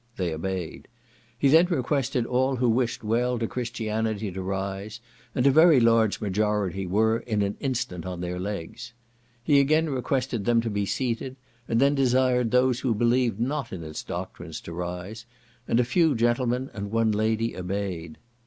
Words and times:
They 0.17 0.33
obeyed. 0.33 0.87
He 1.37 1.47
then 1.47 1.67
requested 1.67 2.25
all 2.25 2.55
who 2.55 2.67
wished 2.71 3.03
well 3.03 3.37
to 3.37 3.45
Christianity 3.45 4.31
to 4.31 4.41
rise, 4.41 4.99
and 5.35 5.45
a 5.45 5.51
very 5.51 5.79
large 5.79 6.19
majority 6.19 6.87
were 6.87 7.19
in 7.19 7.43
an 7.43 7.55
instant 7.59 8.03
on 8.03 8.19
their 8.19 8.39
legs. 8.39 8.93
He 9.43 9.59
again 9.59 9.91
requested 9.91 10.45
them 10.45 10.59
to 10.61 10.71
be 10.71 10.87
seated, 10.87 11.35
and 11.67 11.79
then 11.79 11.93
desired 11.93 12.49
those 12.49 12.79
who 12.79 12.95
believed 12.95 13.39
not 13.39 13.71
in 13.71 13.83
its 13.83 14.01
doctrines 14.03 14.59
to 14.61 14.73
rise, 14.73 15.27
and 15.67 15.79
a 15.79 15.83
few 15.83 16.15
gentlemen 16.15 16.71
and 16.73 16.89
one 16.89 17.11
lady 17.11 17.55
obeyed. 17.55 18.17